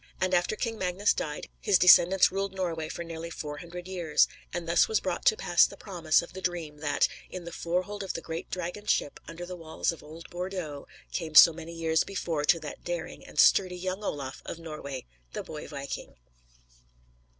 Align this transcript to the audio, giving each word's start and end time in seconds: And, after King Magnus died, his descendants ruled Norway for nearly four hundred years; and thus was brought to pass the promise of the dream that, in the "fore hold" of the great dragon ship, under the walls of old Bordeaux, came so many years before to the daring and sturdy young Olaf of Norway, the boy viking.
And, 0.19 0.33
after 0.33 0.55
King 0.55 0.79
Magnus 0.79 1.13
died, 1.13 1.47
his 1.59 1.77
descendants 1.77 2.31
ruled 2.31 2.55
Norway 2.55 2.89
for 2.89 3.03
nearly 3.03 3.29
four 3.29 3.57
hundred 3.59 3.87
years; 3.87 4.27
and 4.51 4.67
thus 4.67 4.87
was 4.87 4.99
brought 4.99 5.25
to 5.25 5.37
pass 5.37 5.67
the 5.67 5.77
promise 5.77 6.23
of 6.23 6.33
the 6.33 6.41
dream 6.41 6.77
that, 6.77 7.07
in 7.29 7.43
the 7.43 7.51
"fore 7.51 7.83
hold" 7.83 8.01
of 8.01 8.13
the 8.13 8.19
great 8.21 8.49
dragon 8.49 8.87
ship, 8.87 9.19
under 9.27 9.45
the 9.45 9.55
walls 9.55 9.91
of 9.91 10.01
old 10.01 10.27
Bordeaux, 10.31 10.87
came 11.11 11.35
so 11.35 11.53
many 11.53 11.75
years 11.75 12.03
before 12.03 12.43
to 12.45 12.59
the 12.59 12.75
daring 12.83 13.23
and 13.23 13.37
sturdy 13.39 13.77
young 13.77 14.03
Olaf 14.03 14.41
of 14.43 14.57
Norway, 14.57 15.05
the 15.33 15.43
boy 15.43 15.67
viking. 15.67 16.15